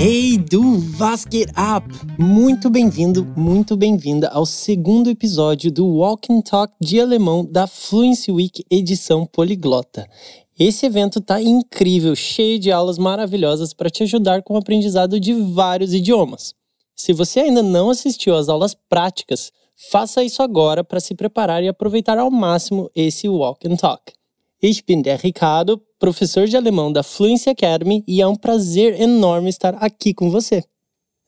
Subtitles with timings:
[0.00, 1.84] Hey du, was geht up?
[2.16, 8.30] Muito bem-vindo, muito bem-vinda ao segundo episódio do Walk and Talk de alemão da Fluency
[8.30, 10.08] Week edição poliglota.
[10.56, 15.32] Esse evento tá incrível, cheio de aulas maravilhosas para te ajudar com o aprendizado de
[15.32, 16.54] vários idiomas.
[16.94, 19.50] Se você ainda não assistiu às aulas práticas,
[19.90, 24.17] faça isso agora para se preparar e aproveitar ao máximo esse Walk and Talk.
[24.60, 29.48] Ich bin der Ricardo, professor de alemão da Fluency Academy, e é um prazer enorme
[29.48, 30.64] estar aqui com você.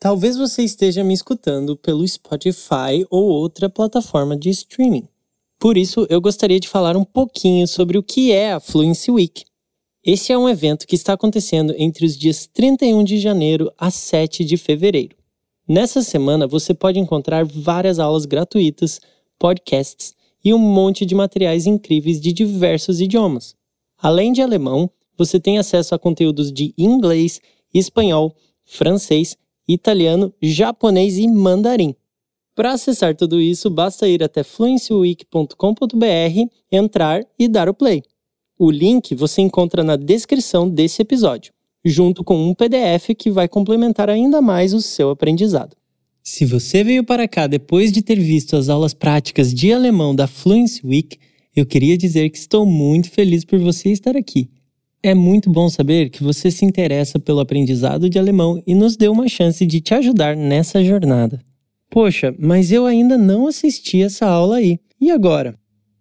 [0.00, 5.06] Talvez você esteja me escutando pelo Spotify ou outra plataforma de streaming.
[5.60, 9.44] Por isso, eu gostaria de falar um pouquinho sobre o que é a Fluency Week.
[10.04, 14.44] Esse é um evento que está acontecendo entre os dias 31 de janeiro a 7
[14.44, 15.14] de fevereiro.
[15.68, 19.00] Nessa semana, você pode encontrar várias aulas gratuitas,
[19.38, 23.54] podcasts e um monte de materiais incríveis de diversos idiomas.
[23.98, 27.40] Além de alemão, você tem acesso a conteúdos de inglês,
[27.74, 29.36] espanhol, francês,
[29.68, 31.94] italiano, japonês e mandarim.
[32.54, 38.02] Para acessar tudo isso, basta ir até fluencyweek.com.br, entrar e dar o play.
[38.58, 41.52] O link você encontra na descrição desse episódio,
[41.84, 45.79] junto com um PDF que vai complementar ainda mais o seu aprendizado.
[46.22, 50.26] Se você veio para cá depois de ter visto as aulas práticas de alemão da
[50.26, 51.18] Fluency Week,
[51.56, 54.50] eu queria dizer que estou muito feliz por você estar aqui.
[55.02, 59.12] É muito bom saber que você se interessa pelo aprendizado de alemão e nos deu
[59.12, 61.40] uma chance de te ajudar nessa jornada.
[61.88, 64.78] Poxa, mas eu ainda não assisti essa aula aí.
[65.00, 65.58] E agora?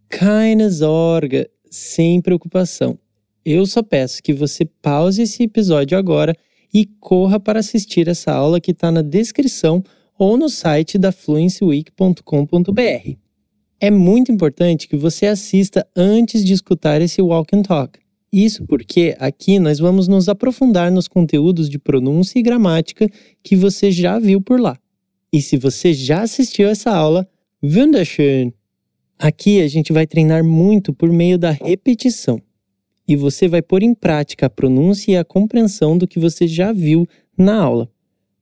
[0.10, 3.00] Keine Sorge, sem preocupação.
[3.46, 6.36] Eu só peço que você pause esse episódio agora
[6.74, 9.82] e corra para assistir essa aula que está na descrição
[10.20, 13.18] ou no site da fluencyweek.com.br.
[13.80, 17.98] É muito importante que você assista antes de escutar esse Walk and Talk.
[18.32, 23.10] Isso porque aqui nós vamos nos aprofundar nos conteúdos de pronúncia e gramática
[23.42, 24.78] que você já viu por lá.
[25.32, 27.26] E se você já assistiu essa aula,
[27.64, 28.52] wunderschön!
[29.18, 32.42] Aqui a gente vai treinar muito por meio da repetição.
[33.08, 36.74] E você vai pôr em prática a pronúncia e a compreensão do que você já
[36.74, 37.08] viu
[37.38, 37.90] na aula.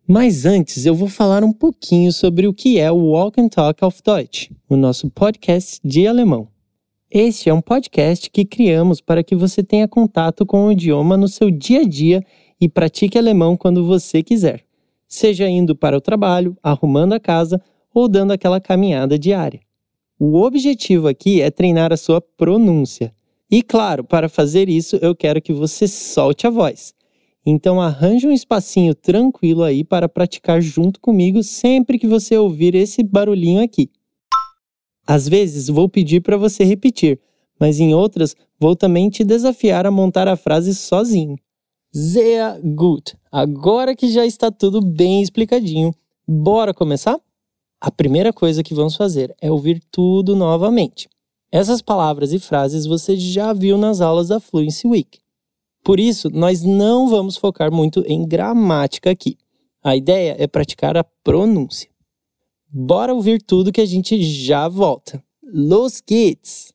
[0.09, 3.83] Mas antes eu vou falar um pouquinho sobre o que é o Walk and Talk
[3.83, 6.47] of Deutsch, o nosso podcast de alemão.
[7.11, 11.27] Este é um podcast que criamos para que você tenha contato com o idioma no
[11.27, 12.23] seu dia a dia
[12.57, 14.63] e pratique alemão quando você quiser,
[15.09, 17.61] seja indo para o trabalho, arrumando a casa
[17.93, 19.59] ou dando aquela caminhada diária.
[20.17, 23.13] O objetivo aqui é treinar a sua pronúncia.
[23.51, 26.95] E claro, para fazer isso, eu quero que você solte a voz.
[27.49, 33.01] Então arranje um espacinho tranquilo aí para praticar junto comigo sempre que você ouvir esse
[33.01, 33.89] barulhinho aqui.
[35.07, 37.21] Às vezes vou pedir para você repetir,
[37.57, 41.37] mas em outras vou também te desafiar a montar a frase sozinho.
[41.89, 43.15] Sehr gut.
[43.31, 45.93] Agora que já está tudo bem explicadinho,
[46.27, 47.17] bora começar?
[47.79, 51.07] A primeira coisa que vamos fazer é ouvir tudo novamente.
[51.49, 55.19] Essas palavras e frases você já viu nas aulas da Fluency Week.
[55.87, 59.37] Por isso, nós não vamos focar muito em gramática aqui.
[59.81, 61.89] A ideia é praticar a pronúncia.
[62.67, 65.23] Bora ouvir tudo que a gente já volta.
[65.41, 66.73] Los geht's!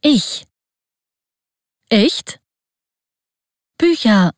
[0.00, 0.46] Ich.
[1.90, 2.40] Echt?
[3.76, 4.32] Bücher.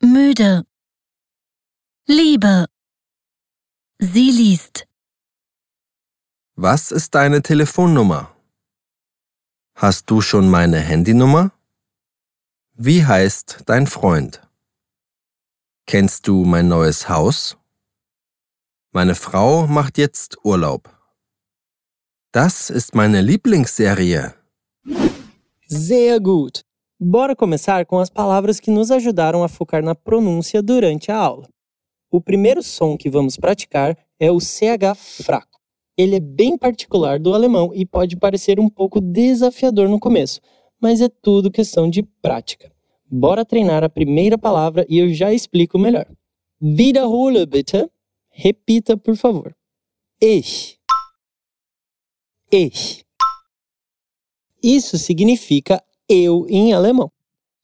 [0.00, 0.64] Müde.
[2.08, 2.68] Liebe.
[4.00, 4.86] Sie liest.
[6.56, 8.32] Was ist deine Telefonnummer?
[9.74, 11.55] Hast du schon meine Handynummer?
[12.78, 14.42] Wie heißt dein Freund?
[15.86, 17.56] Kennst du mein neues Haus?
[18.92, 20.90] Meine Frau macht jetzt Urlaub.
[22.32, 24.34] Das ist meine Lieblingsserie.
[25.66, 26.64] Sehr gut!
[27.00, 31.48] Bora começar com as palavras que nos ajudaram a focar na pronúncia durante a aula.
[32.10, 34.94] O primeiro som que vamos praticar é o CH
[35.24, 35.58] fraco.
[35.96, 40.42] Ele é bem particular do alemão e pode parecer um pouco desafiador no começo,
[40.80, 42.72] mas é tudo questão de prática.
[43.10, 46.06] Bora treinar a primeira palavra e eu já explico melhor.
[46.60, 47.88] Wiederhole bitte.
[48.30, 49.54] Repita, por favor.
[50.20, 50.78] Ich.
[52.52, 53.04] Ich.
[54.62, 57.10] Isso significa eu em alemão.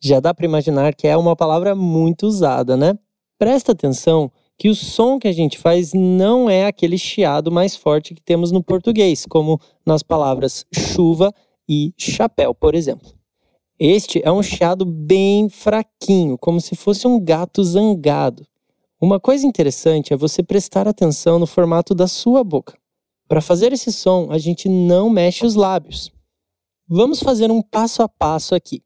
[0.01, 2.99] Já dá para imaginar que é uma palavra muito usada, né?
[3.39, 8.15] Presta atenção que o som que a gente faz não é aquele chiado mais forte
[8.15, 11.35] que temos no português, como nas palavras chuva
[11.73, 13.09] e chapéu, por exemplo.
[13.79, 18.47] Este é um chiado bem fraquinho, como se fosse um gato zangado.
[19.01, 22.77] Uma coisa interessante é você prestar atenção no formato da sua boca.
[23.27, 26.13] Para fazer esse som, a gente não mexe os lábios.
[26.87, 28.83] Vamos fazer um passo a passo aqui.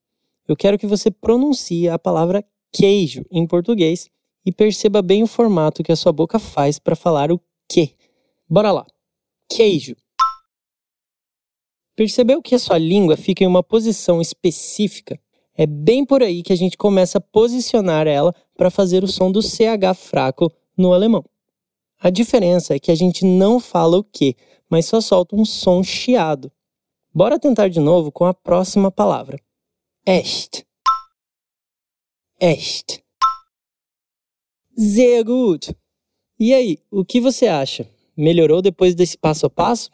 [0.46, 4.08] Eu quero que você pronuncie a palavra queijo em português
[4.44, 7.96] e perceba bem o formato que a sua boca faz para falar o que.
[8.48, 8.86] Bora lá.
[9.50, 9.96] Queijo.
[11.96, 15.18] Percebeu que a sua língua fica em uma posição específica?
[15.56, 19.32] É bem por aí que a gente começa a posicionar ela para fazer o som
[19.32, 21.24] do CH fraco no alemão.
[21.98, 24.36] A diferença é que a gente não fala o que,
[24.68, 26.52] mas só solta um som chiado.
[27.14, 29.40] Bora tentar de novo com a próxima palavra.
[30.04, 30.66] Echt.
[32.38, 33.02] Echt.
[34.76, 35.74] Sehr gut.
[36.38, 37.88] E aí, o que você acha?
[38.14, 39.90] Melhorou depois desse passo a passo?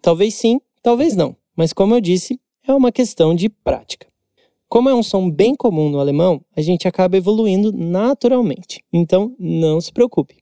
[0.00, 4.06] Talvez sim, talvez não, mas como eu disse, é uma questão de prática.
[4.68, 9.80] Como é um som bem comum no alemão, a gente acaba evoluindo naturalmente, então não
[9.80, 10.36] se preocupe.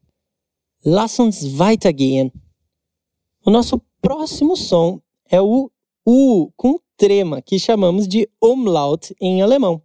[0.84, 2.32] Lass uns weitergehen.
[3.46, 5.00] O nosso próximo som
[5.30, 5.70] é o
[6.04, 9.80] U com trema, que chamamos de umlaut em alemão.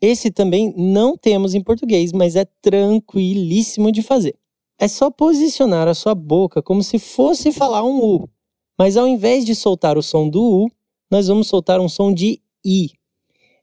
[0.00, 4.36] Esse também não temos em português, mas é tranquilíssimo de fazer.
[4.78, 8.30] É só posicionar a sua boca como se fosse falar um U.
[8.78, 10.70] Mas ao invés de soltar o som do U,
[11.10, 12.90] nós vamos soltar um som de I.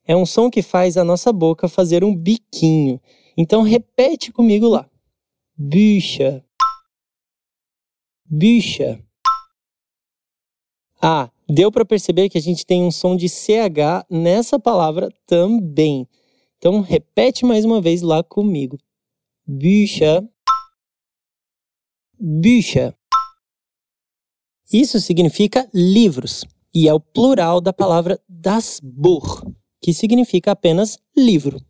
[0.06, 3.00] É um som que faz a nossa boca fazer um biquinho.
[3.38, 4.90] Então repete comigo lá.
[5.56, 6.44] Bücher.
[8.26, 9.04] Bücher.
[11.02, 16.08] Ah, deu para perceber que a gente tem um som de CH nessa palavra também.
[16.58, 18.78] Então repete mais uma vez lá comigo.
[19.46, 20.28] Bücher.
[22.20, 22.96] Bücher.
[24.74, 26.44] Isso significa livros
[26.74, 29.46] e é o plural da palavra das Buch,
[29.80, 31.62] que significa apenas livro.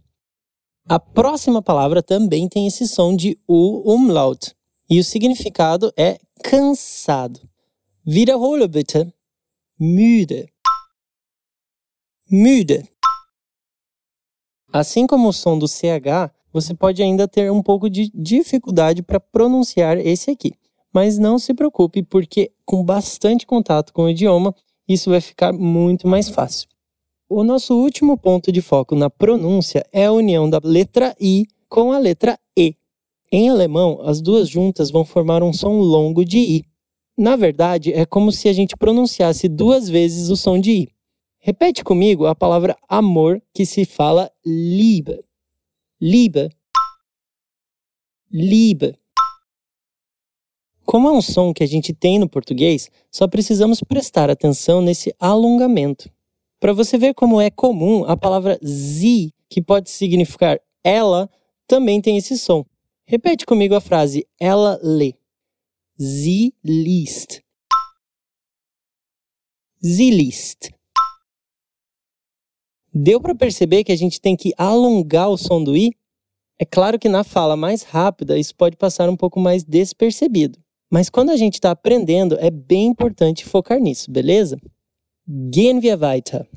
[0.88, 4.56] A próxima palavra também tem esse som de U umlaut
[4.90, 7.42] e o significado é cansado.
[8.08, 9.14] Wiederhole bitte.
[9.78, 10.48] Müde.
[12.32, 12.88] Müde.
[14.72, 19.20] Assim como o som do CH, você pode ainda ter um pouco de dificuldade para
[19.20, 20.54] pronunciar esse aqui.
[20.94, 24.56] Mas não se preocupe, porque com bastante contato com o idioma,
[24.88, 26.68] isso vai ficar muito mais fácil.
[27.28, 31.92] O nosso último ponto de foco na pronúncia é a união da letra I com
[31.92, 32.76] a letra E.
[33.32, 36.66] Em alemão, as duas juntas vão formar um som longo de I.
[37.18, 40.90] Na verdade, é como se a gente pronunciasse duas vezes o som de I.
[41.40, 45.24] Repete comigo a palavra amor que se fala Liebe.
[46.00, 46.50] Liebe.
[48.32, 49.03] Liebe.
[50.94, 55.12] Como é um som que a gente tem no português, só precisamos prestar atenção nesse
[55.20, 56.08] alongamento.
[56.60, 61.28] Para você ver como é comum, a palavra sie, que pode significar ela,
[61.66, 62.64] também tem esse som.
[63.08, 65.16] Repete comigo a frase ela lê.
[65.98, 67.42] Sie liest.
[69.82, 70.70] Sie liest.
[72.94, 75.90] Deu para perceber que a gente tem que alongar o som do i?
[76.60, 80.63] É claro que na fala mais rápida isso pode passar um pouco mais despercebido.
[80.94, 84.60] Mas quando a gente está aprendendo, é bem importante focar nisso, beleza?
[85.28, 86.48] Weiter.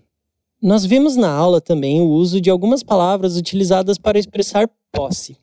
[0.61, 5.39] Nós vimos na aula também o uso de algumas palavras utilizadas para expressar posse.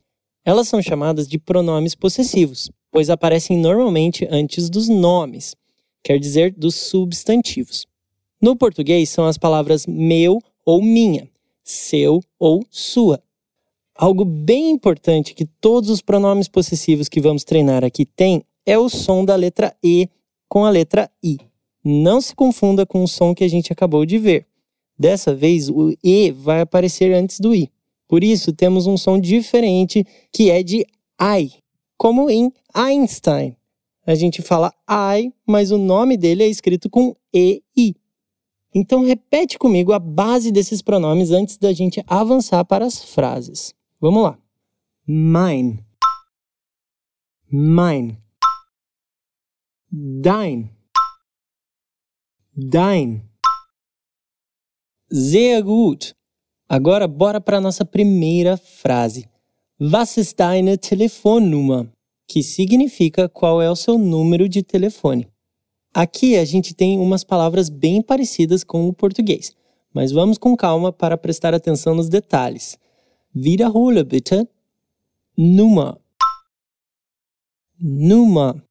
[0.45, 5.56] Elas são chamadas de pronomes possessivos, pois aparecem normalmente antes dos nomes,
[6.04, 7.88] quer dizer, dos substantivos.
[8.39, 11.28] No português são as palavras meu ou minha,
[11.63, 13.20] seu ou sua.
[13.96, 18.89] Algo bem importante que todos os pronomes possessivos que vamos treinar aqui têm é o
[18.89, 20.10] som da letra E
[20.48, 21.38] com a letra I.
[21.84, 24.48] Não se confunda com o som que a gente acabou de ver.
[24.98, 27.70] Dessa vez, o E vai aparecer antes do I.
[28.08, 30.86] Por isso, temos um som diferente que é de
[31.20, 31.51] I,
[31.98, 33.58] como em Einstein.
[34.05, 34.74] A gente fala
[35.17, 37.96] I, mas o nome dele é escrito com E-I.
[38.75, 43.74] Então, repete comigo a base desses pronomes antes da gente avançar para as frases.
[44.00, 44.38] Vamos lá.
[45.08, 45.84] Mine.
[47.50, 48.23] Mine
[49.94, 50.72] dein,
[52.56, 53.22] dein.
[55.12, 56.16] Sehr gut.
[56.68, 59.30] Agora bora para nossa primeira frase.
[59.80, 61.88] Was ist deine Telefonnummer?
[62.28, 65.28] Que significa qual é o seu número de telefone.
[65.94, 69.56] Aqui a gente tem umas palavras bem parecidas com o português,
[69.94, 72.80] mas vamos com calma para prestar atenção nos detalhes.
[73.36, 74.48] Wiederhole bitte.
[75.38, 75.96] Nummer.
[77.80, 78.64] Nummer.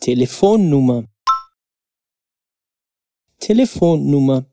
[0.00, 1.04] Telefonnummer.
[3.36, 4.46] Telefonnummer.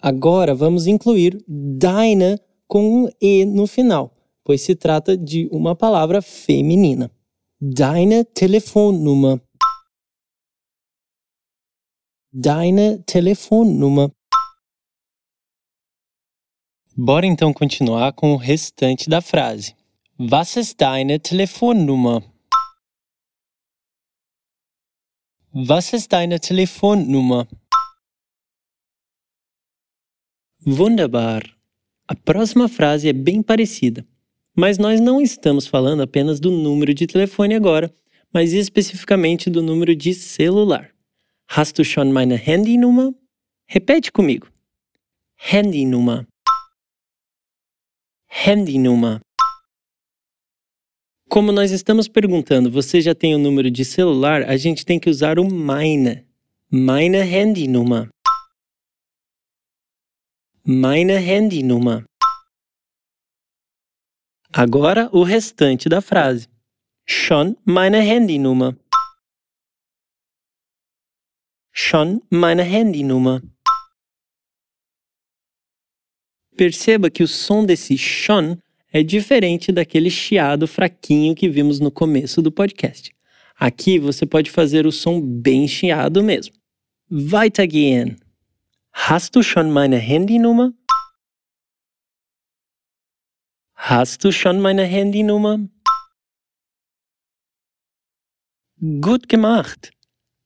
[0.00, 6.22] Agora vamos incluir deine com um E no final, pois se trata de uma palavra
[6.22, 7.10] feminina.
[7.60, 9.42] Deine Telefonnummer.
[12.32, 14.12] Deine Telefonnummer.
[16.96, 19.74] Bora então continuar com o restante da frase.
[20.20, 22.37] Was ist deine Telefonnummer?
[25.52, 27.48] Was ist deine Telefonnummer?
[30.66, 31.42] Wunderbar!
[32.06, 34.06] A próxima frase é bem parecida,
[34.54, 37.94] mas nós não estamos falando apenas do número de telefone agora,
[38.32, 40.90] mas especificamente do número de celular.
[41.48, 43.14] Hast du schon meine Handynummer?
[43.66, 44.48] Repete comigo.
[45.50, 46.26] Handynummer.
[48.28, 49.20] Handynummer.
[51.28, 55.10] Como nós estamos perguntando, você já tem o número de celular, a gente tem que
[55.10, 56.26] usar o meine.
[56.70, 58.08] Meine Handynummer.
[60.64, 62.04] Meine Handynummer.
[64.50, 66.48] Agora o restante da frase.
[67.06, 68.74] Schon meine Handynummer.
[71.74, 73.42] Schon meine Handynummer.
[76.56, 78.58] Perceba que o som desse schon
[78.92, 83.14] é diferente daquele chiado fraquinho que vimos no começo do podcast.
[83.56, 86.54] Aqui você pode fazer o som bem chiado mesmo.
[87.10, 88.16] Weitergehen.
[88.92, 90.72] Hast du schon meine Handynummer?
[93.74, 95.58] Hast du schon meine Handynummer?
[98.80, 99.90] Gut gemacht!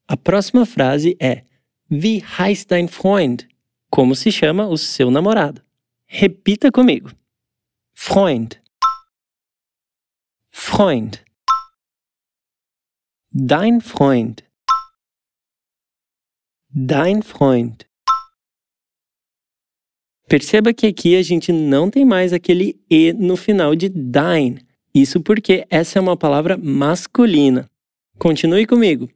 [0.06, 1.44] A próxima frase é:
[1.90, 3.46] Wie heißt dein Freund?
[3.90, 5.62] Como se chama o seu namorado?
[6.06, 7.10] Repita comigo.
[7.94, 8.60] Freund.
[10.50, 11.24] Freund.
[13.30, 14.42] Dein Freund.
[16.70, 17.86] Dein Freund.
[20.28, 24.58] Perceba que aqui a gente não tem mais aquele E no final de dein.
[24.94, 27.70] Isso porque essa é uma palavra masculina.
[28.18, 29.10] Continue comigo.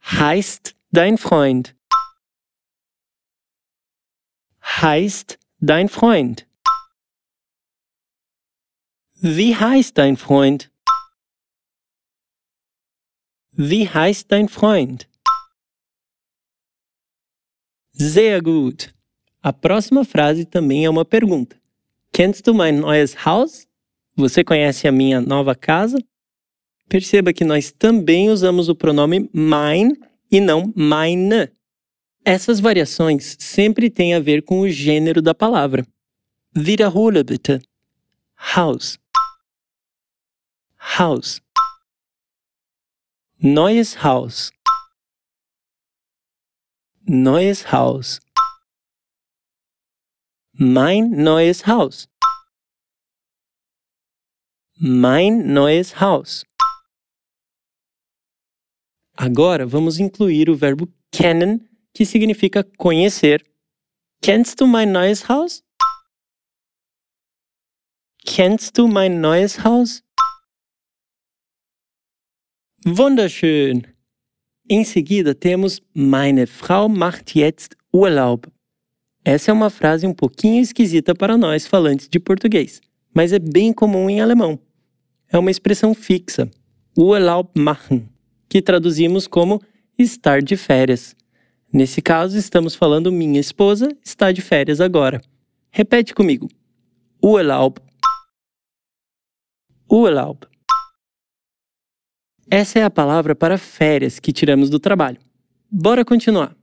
[0.00, 1.74] Heißt dein Freund.
[4.82, 6.47] Heißt dein Freund.
[9.20, 10.70] Wie heißt dein Freund?
[13.50, 15.08] Wie heißt dein Freund?
[17.90, 18.94] Sehr gut.
[19.42, 21.56] A próxima frase também é uma pergunta.
[22.12, 23.66] Kennst du mein neues Haus?
[24.14, 25.98] Você conhece a minha nova casa?
[26.88, 29.96] Perceba que nós também usamos o pronome mein
[30.30, 31.50] e não meine.
[32.24, 35.84] Essas variações sempre têm a ver com o gênero da palavra.
[36.56, 37.60] Wiederhole bitte.
[38.38, 38.98] Haus.
[40.78, 41.40] Haus.
[43.38, 44.52] Neues Haus.
[47.04, 48.20] Neues Haus.
[50.52, 52.08] Mein neues Haus.
[54.74, 56.44] Mein neues Haus.
[59.16, 63.44] Agora vamos incluir o verbo kennen, que significa conhecer.
[64.22, 65.64] Kennst du mein neues Haus?
[68.30, 70.02] Kennst du mein neues Haus?
[72.84, 73.86] Wunderschön!
[74.68, 78.46] Em seguida temos Meine Frau macht jetzt Urlaub.
[79.24, 82.82] Essa é uma frase um pouquinho esquisita para nós falantes de português,
[83.14, 84.58] mas é bem comum em alemão.
[85.32, 86.50] É uma expressão fixa,
[86.96, 88.10] Urlaub machen,
[88.46, 89.58] que traduzimos como
[89.98, 91.16] estar de férias.
[91.72, 95.22] Nesse caso, estamos falando minha esposa está de férias agora.
[95.70, 96.46] Repete comigo.
[97.22, 97.88] Urlaub.
[99.90, 100.46] Urlaub.
[102.50, 105.20] Essa é a palavra para férias que tiramos do trabalho.
[105.70, 106.56] Bora continuar.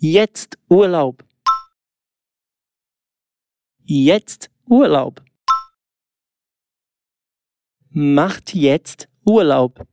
[0.00, 1.22] Jetzt Urlaub.
[3.88, 5.20] jetzt Urlaub.
[7.90, 9.86] Macht jetzt Urlaub.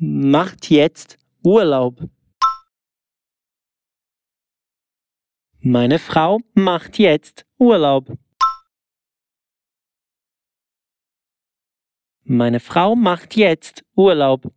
[0.00, 2.08] Macht jetzt Urlaub.
[5.60, 8.16] Meine Frau macht jetzt Urlaub.
[12.24, 14.50] Meine Frau macht jetzt Urlaub.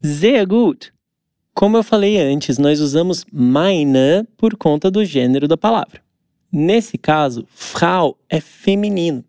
[0.00, 0.92] Sehr gut.
[1.54, 6.02] Como eu falei antes, nós usamos meine por conta do gênero da palavra.
[6.52, 9.24] Nesse caso, Frau é feminino.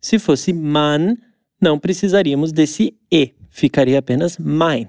[0.00, 1.16] Se fosse Mann,
[1.60, 4.88] não precisaríamos desse E, ficaria apenas mein.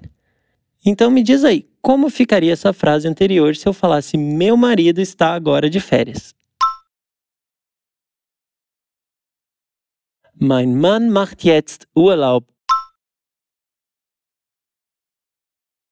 [0.85, 5.33] Então me diz aí, como ficaria essa frase anterior se eu falasse meu marido está
[5.33, 6.33] agora de férias?
[10.41, 12.49] Mein Mann macht jetzt Urlaub.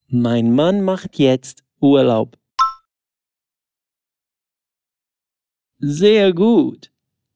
[0.08, 2.38] Mein Mann macht jetzt Urlaub.
[5.80, 6.90] Sehr gut!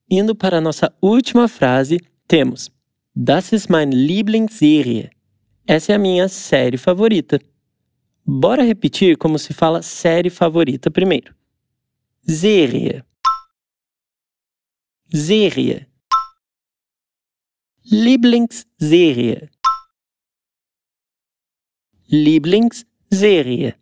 [0.07, 1.97] Indo para a nossa última frase,
[2.29, 2.71] temos
[3.13, 5.09] Das ist meine Lieblingsserie.
[5.67, 7.39] Essa é a minha série favorita.
[8.25, 11.35] Bora repetir como se fala série favorita primeiro.
[12.25, 13.03] Serie.
[15.13, 15.90] Serie.
[17.93, 19.49] Lieblingsserie.
[22.09, 23.75] Lieblingsserie.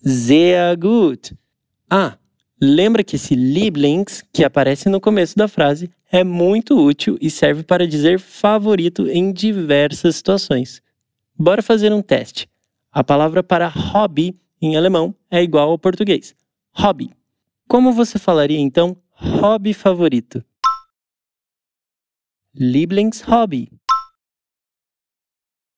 [0.00, 1.38] Sehr gut.
[1.88, 2.18] Ah,
[2.60, 7.62] lembra que esse Lieblings, que aparece no começo da frase, é muito útil e serve
[7.62, 10.82] para dizer favorito em diversas situações.
[11.38, 12.48] Bora fazer um teste.
[12.90, 16.34] A palavra para hobby em alemão é igual ao português.
[16.72, 17.12] Hobby.
[17.68, 20.44] Como você falaria então hobby favorito?
[22.54, 23.70] Lieblingshobby.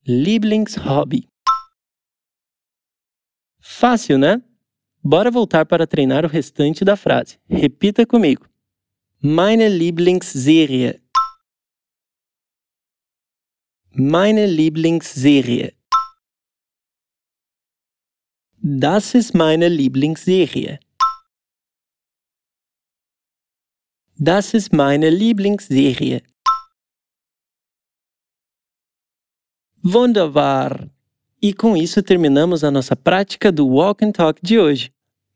[0.04, 1.28] Lieblingshobby.
[3.61, 4.43] Fácil, né?
[5.00, 7.38] Bora voltar para treinar o restante da frase.
[7.49, 8.49] Repita comigo.
[9.23, 11.00] Meine Lieblingsserie.
[13.93, 15.76] Meine Lieblingsserie.
[18.59, 20.81] Das ist meine Lieblingsserie.
[24.19, 26.34] Das ist meine Lieblingsserie.
[29.85, 30.88] Wunderbar!
[31.43, 34.91] E com isso terminamos a nossa prática do Walk and Talk de hoje.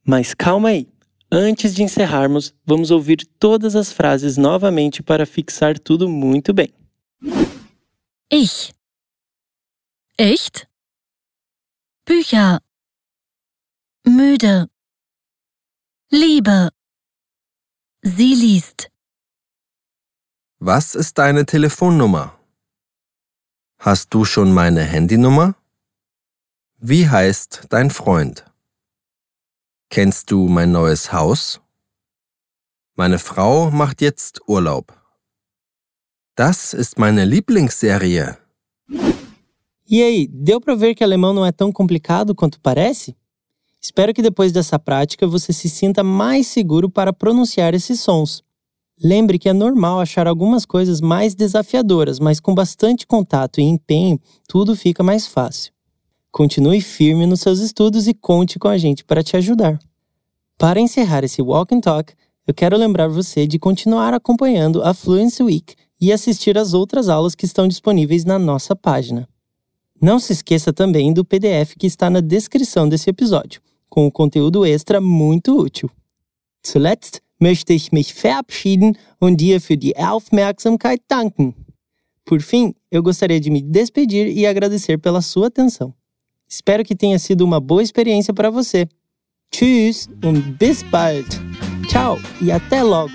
[0.07, 0.89] Mas calma aí!
[1.31, 6.73] Antes de encerrarmos, vamos ouvir todas as frases novamente para fixar tudo muito bem.
[8.33, 8.73] Ich.
[10.17, 10.67] Echt?
[12.07, 12.61] Bücher.
[14.07, 14.67] Müde.
[16.11, 16.71] Liebe.
[18.03, 18.89] Sie liest.
[20.59, 22.38] Was ist deine Telefonnummer?
[23.81, 25.55] Hast du schon meine Handynummer?
[26.79, 28.45] Wie heißt dein Freund?
[29.89, 31.61] Kennst du mein neues Haus?
[32.97, 34.93] Meine Frau macht jetzt Urlaub.
[36.35, 38.37] Das ist meine Lieblingsserie.
[39.87, 43.17] E aí, deu para ver que alemão não é tão complicado quanto parece?
[43.81, 48.43] Espero que depois dessa prática você se sinta mais seguro para pronunciar esses sons.
[49.03, 54.19] Lembre que é normal achar algumas coisas mais desafiadoras, mas com bastante contato e empenho,
[54.49, 55.73] tudo fica mais fácil.
[56.33, 59.79] Continue firme nos seus estudos e conte com a gente para te ajudar.
[60.59, 62.13] Para encerrar esse Walk and Talk,
[62.47, 67.35] eu quero lembrar você de continuar acompanhando a Fluency Week e assistir às outras aulas
[67.35, 69.29] que estão disponíveis na nossa página.
[70.01, 74.65] Não se esqueça também do PDF que está na descrição desse episódio, com o conteúdo
[74.65, 75.91] extra muito útil.
[76.67, 81.55] Zuletzt möchte ich mich verabschieden und dir für die Aufmerksamkeit danken.
[82.25, 85.95] Por fim, eu gostaria de me despedir e agradecer pela sua atenção.
[86.47, 88.87] Espero que tenha sido uma boa experiência para você.
[89.51, 91.27] Tschüss und bis bald.
[91.89, 93.15] Tchau e até logo.